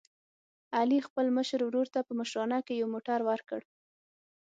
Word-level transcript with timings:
علي 0.77 0.99
خپل 1.07 1.25
مشر 1.37 1.59
ورور 1.65 1.87
ته 1.93 1.99
په 2.07 2.13
مشرانه 2.19 2.57
کې 2.65 2.73
یو 2.81 2.87
موټر 2.93 3.19
ور 3.25 3.41
کړ. 3.49 3.61